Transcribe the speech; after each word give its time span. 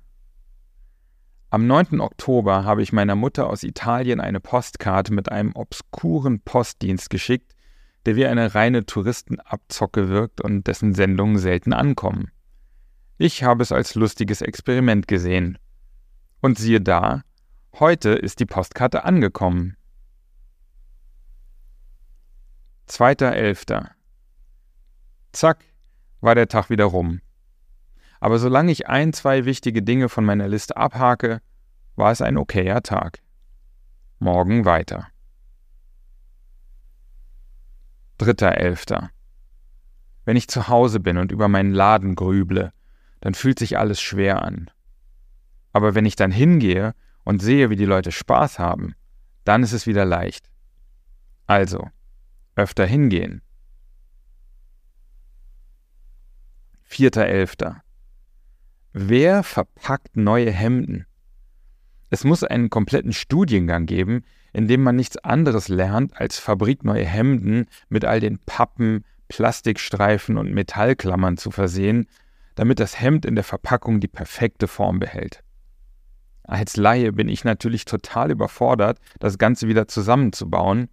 Am 1.51 1.66
9. 1.66 2.01
Oktober 2.01 2.62
habe 2.62 2.80
ich 2.80 2.92
meiner 2.92 3.16
Mutter 3.16 3.48
aus 3.48 3.64
Italien 3.64 4.20
eine 4.20 4.38
Postkarte 4.38 5.12
mit 5.12 5.32
einem 5.32 5.56
obskuren 5.56 6.41
Postdienst 6.42 7.10
geschickt, 7.10 7.56
der 8.06 8.15
wie 8.15 8.27
eine 8.27 8.54
reine 8.54 8.87
Touristenabzocke 8.87 10.10
wirkt 10.10 10.41
und 10.41 10.68
dessen 10.68 10.95
Sendungen 10.95 11.38
selten 11.38 11.73
ankommen. 11.73 12.30
Ich 13.18 13.42
habe 13.42 13.65
es 13.65 13.73
als 13.73 13.96
lustiges 13.96 14.42
Experiment 14.42 15.09
gesehen. 15.09 15.59
Und 16.40 16.56
siehe 16.59 16.80
da, 16.80 17.24
heute 17.80 18.10
ist 18.10 18.38
die 18.38 18.46
Postkarte 18.46 19.02
angekommen. 19.02 19.77
2.11. 22.88 23.90
Zack, 25.32 25.65
war 26.20 26.37
der 26.37 26.46
Tag 26.46 26.70
wieder 26.70 26.84
rum. 26.84 27.20
Aber 28.20 28.38
solange 28.38 28.70
ich 28.70 28.87
ein, 28.88 29.12
zwei 29.12 29.47
wichtige 29.47 29.83
Dinge 29.83 30.09
von 30.09 30.24
meiner 30.24 30.47
Liste 30.47 30.77
abhake, 30.77 31.41
war 31.97 32.12
es 32.12 32.21
ein 32.21 32.37
okayer 32.37 32.82
Tag. 32.82 33.21
Morgen 34.18 34.66
weiter. 34.66 35.09
3.11. 38.21 39.09
Wenn 40.26 40.37
ich 40.37 40.48
zu 40.48 40.68
Hause 40.68 41.01
bin 41.01 41.16
und 41.16 41.32
über 41.32 41.48
meinen 41.48 41.73
Laden 41.73 42.15
grüble, 42.15 42.73
dann 43.21 43.32
fühlt 43.32 43.59
sich 43.59 43.79
alles 43.79 44.01
schwer 44.01 44.43
an. 44.43 44.71
Aber 45.73 45.95
wenn 45.95 46.04
ich 46.04 46.16
dann 46.16 46.30
hingehe 46.30 46.95
und 47.24 47.41
sehe, 47.41 47.71
wie 47.71 47.76
die 47.76 47.87
Leute 47.87 48.13
Spaß 48.13 48.59
haben, 48.59 48.95
dann 49.45 49.63
ist 49.63 49.73
es 49.73 49.87
wieder 49.87 50.04
leicht. 50.04 50.51
Also, 51.46 51.88
öfter 52.54 52.85
hingehen. 52.85 53.41
4.11. 56.91 57.80
Wer 58.93 59.45
verpackt 59.45 60.16
neue 60.16 60.51
Hemden? 60.51 61.07
Es 62.10 62.24
muss 62.24 62.43
einen 62.43 62.71
kompletten 62.71 63.13
Studiengang 63.13 63.87
geben, 63.87 64.25
in 64.53 64.66
dem 64.66 64.82
man 64.82 64.97
nichts 64.97 65.16
anderes 65.16 65.69
lernt, 65.69 66.21
als 66.21 66.41
fabrikneue 66.41 67.05
Hemden 67.05 67.66
mit 67.88 68.05
all 68.05 68.19
den 68.19 68.41
Pappen, 68.41 69.05
Plastikstreifen 69.28 70.37
und 70.37 70.53
Metallklammern 70.53 71.37
zu 71.37 71.53
versehen, 71.53 72.09
damit 72.56 72.81
das 72.81 73.00
Hemd 73.00 73.25
in 73.25 73.37
der 73.37 73.44
Verpackung 73.44 74.00
die 74.00 74.09
perfekte 74.09 74.66
Form 74.66 74.99
behält. 74.99 75.44
Als 76.43 76.77
Laie 76.77 77.12
bin 77.12 77.28
ich 77.28 77.44
natürlich 77.44 77.84
total 77.84 78.32
überfordert, 78.32 78.99
das 79.21 79.38
Ganze 79.38 79.69
wieder 79.69 79.87
zusammenzubauen, 79.87 80.88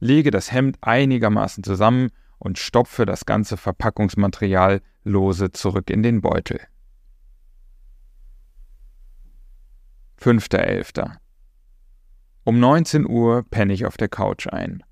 lege 0.00 0.32
das 0.32 0.50
Hemd 0.50 0.78
einigermaßen 0.80 1.62
zusammen 1.62 2.08
und 2.40 2.58
stopfe 2.58 3.06
das 3.06 3.24
ganze 3.24 3.56
Verpackungsmaterial 3.56 4.82
lose 5.04 5.52
zurück 5.52 5.90
in 5.90 6.02
den 6.02 6.22
Beutel. 6.22 6.58
5.11. 10.26 11.18
Um 12.42 12.58
19 12.58 13.08
Uhr 13.08 13.44
penne 13.48 13.72
ich 13.72 13.86
auf 13.86 13.96
der 13.96 14.08
Couch 14.08 14.48
ein. 14.48 14.82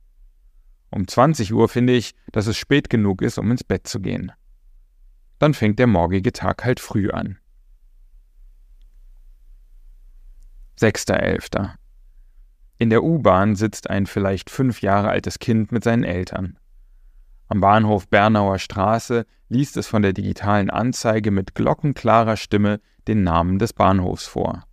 Um 0.90 1.08
20 1.08 1.52
Uhr 1.52 1.68
finde 1.68 1.92
ich, 1.92 2.14
dass 2.30 2.46
es 2.46 2.56
spät 2.56 2.88
genug 2.88 3.20
ist, 3.20 3.36
um 3.38 3.50
ins 3.50 3.64
Bett 3.64 3.88
zu 3.88 3.98
gehen. 3.98 4.30
Dann 5.40 5.52
fängt 5.52 5.80
der 5.80 5.88
morgige 5.88 6.32
Tag 6.32 6.64
halt 6.64 6.78
früh 6.78 7.10
an. 7.10 7.38
6.11. 10.78 11.78
In 12.78 12.90
der 12.90 13.02
U-Bahn 13.02 13.56
sitzt 13.56 13.90
ein 13.90 14.06
vielleicht 14.06 14.50
fünf 14.50 14.82
Jahre 14.82 15.08
altes 15.08 15.40
Kind 15.40 15.72
mit 15.72 15.82
seinen 15.82 16.04
Eltern. 16.04 16.60
Am 17.48 17.60
Bahnhof 17.60 18.06
Bernauer 18.06 18.60
Straße 18.60 19.26
liest 19.48 19.76
es 19.78 19.88
von 19.88 20.02
der 20.02 20.12
digitalen 20.12 20.70
Anzeige 20.70 21.32
mit 21.32 21.56
glockenklarer 21.56 22.36
Stimme 22.36 22.80
den 23.08 23.24
Namen 23.24 23.58
des 23.58 23.72
Bahnhofs 23.72 24.26
vor 24.26 24.64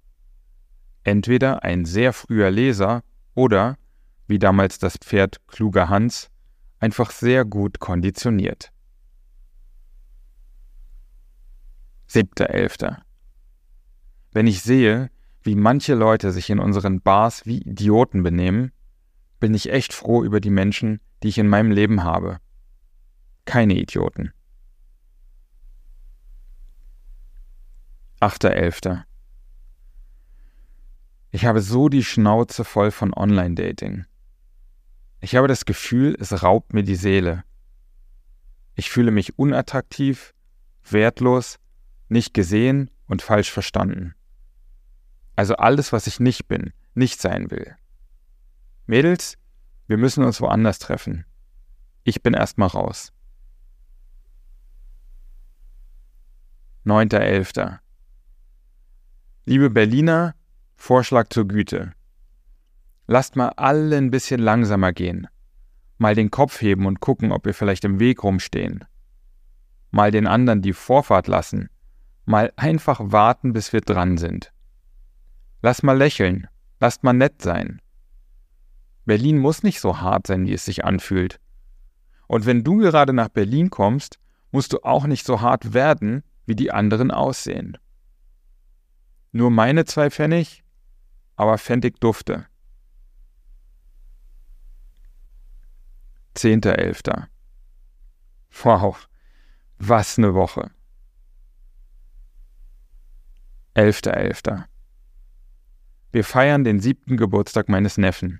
entweder 1.03 1.63
ein 1.63 1.85
sehr 1.85 2.13
früher 2.13 2.51
Leser 2.51 3.03
oder, 3.33 3.77
wie 4.27 4.39
damals 4.39 4.79
das 4.79 4.97
Pferd 4.97 5.45
kluger 5.47 5.89
Hans, 5.89 6.29
einfach 6.79 7.11
sehr 7.11 7.45
gut 7.45 7.79
konditioniert. 7.79 8.71
7.11. 12.09 12.97
Wenn 14.31 14.47
ich 14.47 14.61
sehe, 14.61 15.09
wie 15.43 15.55
manche 15.55 15.95
Leute 15.95 16.31
sich 16.31 16.49
in 16.49 16.59
unseren 16.59 17.01
Bars 17.01 17.45
wie 17.45 17.59
Idioten 17.61 18.23
benehmen, 18.23 18.71
bin 19.39 19.53
ich 19.53 19.71
echt 19.71 19.93
froh 19.93 20.23
über 20.23 20.39
die 20.39 20.49
Menschen, 20.49 20.99
die 21.23 21.29
ich 21.29 21.37
in 21.37 21.47
meinem 21.47 21.71
Leben 21.71 22.03
habe. 22.03 22.39
Keine 23.45 23.75
Idioten. 23.75 24.33
8.11. 28.19 29.03
Ich 31.31 31.45
habe 31.45 31.61
so 31.61 31.87
die 31.87 32.03
Schnauze 32.03 32.65
voll 32.65 32.91
von 32.91 33.13
Online-Dating. 33.13 34.05
Ich 35.21 35.35
habe 35.35 35.47
das 35.47 35.63
Gefühl, 35.63 36.17
es 36.19 36.43
raubt 36.43 36.73
mir 36.73 36.83
die 36.83 36.95
Seele. 36.95 37.43
Ich 38.75 38.89
fühle 38.89 39.11
mich 39.11 39.39
unattraktiv, 39.39 40.33
wertlos, 40.89 41.57
nicht 42.09 42.33
gesehen 42.33 42.91
und 43.07 43.21
falsch 43.21 43.49
verstanden. 43.49 44.13
Also 45.37 45.55
alles, 45.55 45.93
was 45.93 46.07
ich 46.07 46.19
nicht 46.19 46.47
bin, 46.49 46.73
nicht 46.95 47.21
sein 47.21 47.49
will. 47.49 47.77
Mädels, 48.85 49.37
wir 49.87 49.97
müssen 49.97 50.25
uns 50.25 50.41
woanders 50.41 50.79
treffen. 50.79 51.25
Ich 52.03 52.21
bin 52.21 52.33
erstmal 52.33 52.67
raus. 52.67 53.13
9.11. 56.85 57.79
Liebe 59.45 59.69
Berliner, 59.69 60.35
Vorschlag 60.81 61.27
zur 61.29 61.47
Güte. 61.47 61.93
Lasst 63.05 63.35
mal 63.35 63.49
alle 63.49 63.95
ein 63.97 64.09
bisschen 64.09 64.41
langsamer 64.41 64.93
gehen. 64.93 65.27
Mal 65.99 66.15
den 66.15 66.31
Kopf 66.31 66.59
heben 66.59 66.87
und 66.87 66.99
gucken, 66.99 67.31
ob 67.31 67.45
wir 67.45 67.53
vielleicht 67.53 67.85
im 67.85 67.99
Weg 67.99 68.23
rumstehen. 68.23 68.83
Mal 69.91 70.09
den 70.09 70.25
anderen 70.25 70.63
die 70.63 70.73
Vorfahrt 70.73 71.27
lassen. 71.27 71.69
Mal 72.25 72.51
einfach 72.55 72.99
warten, 72.99 73.53
bis 73.53 73.71
wir 73.73 73.81
dran 73.81 74.17
sind. 74.17 74.51
Lass 75.61 75.83
mal 75.83 75.95
lächeln. 75.95 76.47
Lasst 76.79 77.03
mal 77.03 77.13
nett 77.13 77.43
sein. 77.43 77.79
Berlin 79.05 79.37
muss 79.37 79.61
nicht 79.61 79.81
so 79.81 80.01
hart 80.01 80.25
sein, 80.25 80.47
wie 80.47 80.53
es 80.53 80.65
sich 80.65 80.83
anfühlt. 80.83 81.39
Und 82.25 82.47
wenn 82.47 82.63
du 82.63 82.77
gerade 82.77 83.13
nach 83.13 83.29
Berlin 83.29 83.69
kommst, 83.69 84.17
musst 84.49 84.73
du 84.73 84.79
auch 84.79 85.05
nicht 85.05 85.27
so 85.27 85.41
hart 85.41 85.75
werden, 85.75 86.23
wie 86.47 86.55
die 86.55 86.71
anderen 86.71 87.11
aussehen. 87.11 87.77
Nur 89.31 89.51
meine 89.51 89.85
zwei 89.85 90.09
Pfennig 90.09 90.63
aber 91.41 91.57
Fendig 91.57 91.99
dufte. 91.99 92.45
10.11. 96.35 97.25
Wow, 98.61 99.07
was 99.79 100.19
ne 100.19 100.35
Woche. 100.35 100.69
11.11. 103.75 104.65
Wir 106.11 106.23
feiern 106.23 106.63
den 106.63 106.79
siebten 106.79 107.17
Geburtstag 107.17 107.69
meines 107.69 107.97
Neffen. 107.97 108.39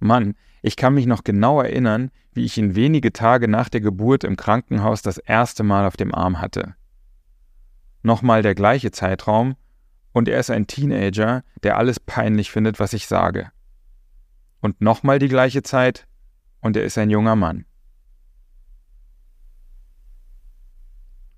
Mann, 0.00 0.34
ich 0.60 0.74
kann 0.74 0.94
mich 0.94 1.06
noch 1.06 1.22
genau 1.22 1.60
erinnern, 1.60 2.10
wie 2.32 2.44
ich 2.44 2.58
ihn 2.58 2.74
wenige 2.74 3.12
Tage 3.12 3.46
nach 3.46 3.68
der 3.68 3.80
Geburt 3.80 4.24
im 4.24 4.34
Krankenhaus 4.34 5.02
das 5.02 5.18
erste 5.18 5.62
Mal 5.62 5.86
auf 5.86 5.96
dem 5.96 6.12
Arm 6.12 6.40
hatte. 6.40 6.74
Nochmal 8.02 8.42
der 8.42 8.56
gleiche 8.56 8.90
Zeitraum, 8.90 9.54
und 10.12 10.28
er 10.28 10.38
ist 10.38 10.50
ein 10.50 10.66
Teenager, 10.66 11.42
der 11.62 11.76
alles 11.76 11.98
peinlich 12.00 12.50
findet, 12.50 12.78
was 12.78 12.92
ich 12.92 13.06
sage. 13.06 13.50
Und 14.60 14.80
nochmal 14.80 15.18
die 15.18 15.28
gleiche 15.28 15.62
Zeit 15.62 16.06
und 16.60 16.76
er 16.76 16.84
ist 16.84 16.98
ein 16.98 17.10
junger 17.10 17.36
Mann. 17.36 17.64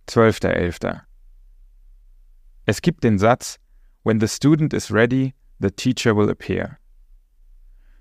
12.11. 0.08 1.00
Es 2.66 2.82
gibt 2.82 3.04
den 3.04 3.18
Satz, 3.18 3.58
When 4.02 4.20
the 4.20 4.28
student 4.28 4.74
is 4.74 4.92
ready, 4.92 5.34
the 5.60 5.70
teacher 5.70 6.14
will 6.14 6.28
appear. 6.28 6.78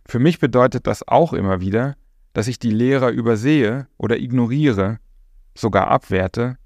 Für 0.06 0.20
mich 0.20 0.40
bedeutet 0.40 0.86
das 0.86 1.08
auch 1.08 1.32
immer 1.32 1.62
wieder, 1.62 1.96
dass 2.34 2.48
ich 2.48 2.60
die 2.60 2.72
Lehrer 2.72 3.12
übersehe 3.12 3.88
oder 3.98 4.18
ignoriere, 4.18 5.00
sogar 5.56 5.88
abwerte, 5.88 6.58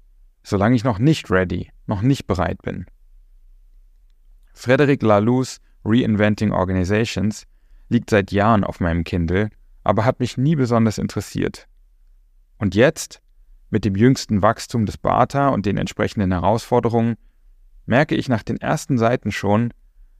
solange 0.42 0.74
ich 0.74 0.82
noch 0.82 0.98
nicht 0.98 1.30
ready, 1.30 1.70
noch 1.86 2.02
nicht 2.02 2.26
bereit 2.26 2.62
bin. 2.62 2.86
Frederic 4.58 5.02
Laloux 5.02 5.60
Reinventing 5.84 6.50
Organizations 6.50 7.44
liegt 7.88 8.10
seit 8.10 8.32
Jahren 8.32 8.64
auf 8.64 8.80
meinem 8.80 9.04
Kindle, 9.04 9.50
aber 9.84 10.04
hat 10.04 10.18
mich 10.18 10.36
nie 10.36 10.56
besonders 10.56 10.98
interessiert. 10.98 11.68
Und 12.58 12.74
jetzt, 12.74 13.22
mit 13.70 13.84
dem 13.84 13.94
jüngsten 13.94 14.42
Wachstum 14.42 14.84
des 14.84 14.98
Bata 14.98 15.50
und 15.50 15.64
den 15.64 15.78
entsprechenden 15.78 16.32
Herausforderungen, 16.32 17.14
merke 17.86 18.16
ich 18.16 18.28
nach 18.28 18.42
den 18.42 18.60
ersten 18.60 18.98
Seiten 18.98 19.30
schon, 19.30 19.72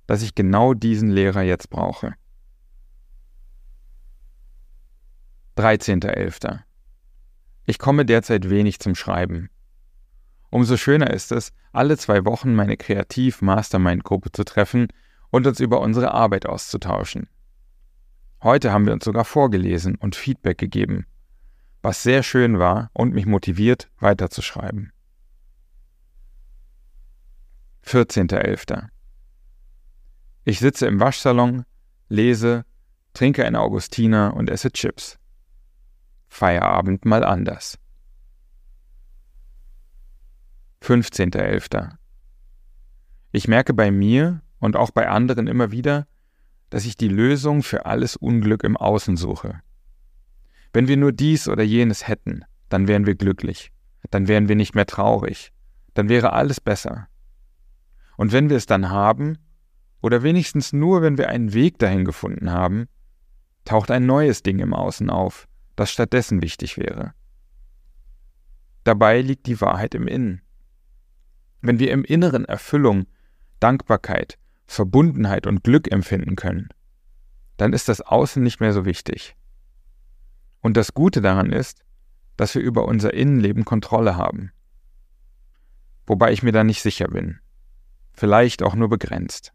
dass 0.06 0.22
ich 0.22 0.36
genau 0.36 0.72
diesen 0.72 1.10
Lehrer 1.10 1.42
jetzt 1.42 1.68
brauche. 1.68 2.14
13.11. 5.56 6.60
Ich 7.66 7.80
komme 7.80 8.06
derzeit 8.06 8.48
wenig 8.48 8.78
zum 8.78 8.94
Schreiben. 8.94 9.50
Umso 10.50 10.76
schöner 10.76 11.10
ist 11.10 11.32
es, 11.32 11.52
alle 11.72 11.98
zwei 11.98 12.24
Wochen 12.24 12.54
meine 12.54 12.76
Kreativ-Mastermind-Gruppe 12.76 14.32
zu 14.32 14.44
treffen 14.44 14.88
und 15.30 15.46
uns 15.46 15.60
über 15.60 15.80
unsere 15.80 16.12
Arbeit 16.12 16.46
auszutauschen. 16.46 17.28
Heute 18.42 18.72
haben 18.72 18.86
wir 18.86 18.92
uns 18.92 19.04
sogar 19.04 19.24
vorgelesen 19.24 19.96
und 19.96 20.16
Feedback 20.16 20.58
gegeben, 20.58 21.06
was 21.82 22.02
sehr 22.02 22.22
schön 22.22 22.58
war 22.58 22.90
und 22.92 23.12
mich 23.12 23.26
motiviert, 23.26 23.90
weiterzuschreiben. 23.98 24.92
14.11. 27.84 28.88
Ich 30.44 30.60
sitze 30.60 30.86
im 30.86 31.00
Waschsalon, 31.00 31.64
lese, 32.08 32.64
trinke 33.12 33.44
eine 33.44 33.60
Augustiner 33.60 34.34
und 34.34 34.50
esse 34.50 34.70
Chips. 34.70 35.18
Feierabend 36.28 37.04
mal 37.04 37.24
anders. 37.24 37.78
15.11. 40.82 41.90
Ich 43.32 43.48
merke 43.48 43.74
bei 43.74 43.90
mir 43.90 44.42
und 44.58 44.76
auch 44.76 44.90
bei 44.90 45.08
anderen 45.08 45.46
immer 45.46 45.70
wieder, 45.70 46.06
dass 46.70 46.84
ich 46.84 46.96
die 46.96 47.08
Lösung 47.08 47.62
für 47.62 47.86
alles 47.86 48.16
Unglück 48.16 48.64
im 48.64 48.76
Außen 48.76 49.16
suche. 49.16 49.60
Wenn 50.72 50.88
wir 50.88 50.96
nur 50.96 51.12
dies 51.12 51.48
oder 51.48 51.62
jenes 51.62 52.06
hätten, 52.06 52.44
dann 52.68 52.88
wären 52.88 53.06
wir 53.06 53.14
glücklich, 53.14 53.72
dann 54.10 54.28
wären 54.28 54.48
wir 54.48 54.56
nicht 54.56 54.74
mehr 54.74 54.86
traurig, 54.86 55.52
dann 55.94 56.08
wäre 56.08 56.32
alles 56.32 56.60
besser. 56.60 57.08
Und 58.16 58.32
wenn 58.32 58.50
wir 58.50 58.56
es 58.56 58.66
dann 58.66 58.90
haben, 58.90 59.38
oder 60.00 60.22
wenigstens 60.22 60.72
nur, 60.72 61.02
wenn 61.02 61.18
wir 61.18 61.28
einen 61.28 61.52
Weg 61.52 61.78
dahin 61.78 62.04
gefunden 62.04 62.50
haben, 62.50 62.88
taucht 63.64 63.90
ein 63.90 64.06
neues 64.06 64.42
Ding 64.42 64.60
im 64.60 64.74
Außen 64.74 65.10
auf, 65.10 65.48
das 65.76 65.90
stattdessen 65.90 66.42
wichtig 66.42 66.78
wäre. 66.78 67.14
Dabei 68.84 69.20
liegt 69.20 69.46
die 69.46 69.60
Wahrheit 69.60 69.94
im 69.94 70.06
Innen. 70.06 70.40
Wenn 71.60 71.78
wir 71.78 71.90
im 71.90 72.04
Inneren 72.04 72.44
Erfüllung, 72.44 73.06
Dankbarkeit, 73.58 74.38
Verbundenheit 74.66 75.46
und 75.46 75.64
Glück 75.64 75.90
empfinden 75.90 76.36
können, 76.36 76.68
dann 77.56 77.72
ist 77.72 77.88
das 77.88 78.00
Außen 78.00 78.42
nicht 78.42 78.60
mehr 78.60 78.72
so 78.72 78.84
wichtig. 78.84 79.34
Und 80.60 80.76
das 80.76 80.94
Gute 80.94 81.20
daran 81.20 81.52
ist, 81.52 81.84
dass 82.36 82.54
wir 82.54 82.62
über 82.62 82.86
unser 82.86 83.14
Innenleben 83.14 83.64
Kontrolle 83.64 84.16
haben. 84.16 84.52
Wobei 86.06 86.32
ich 86.32 86.42
mir 86.42 86.52
da 86.52 86.62
nicht 86.62 86.82
sicher 86.82 87.08
bin. 87.08 87.40
Vielleicht 88.12 88.62
auch 88.62 88.74
nur 88.74 88.88
begrenzt. 88.88 89.52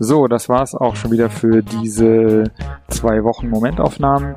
So, 0.00 0.28
das 0.28 0.48
war's 0.48 0.74
auch 0.74 0.96
schon 0.96 1.10
wieder 1.10 1.28
für 1.28 1.62
diese 1.62 2.44
zwei 2.88 3.24
Wochen 3.24 3.48
Momentaufnahmen. 3.48 4.36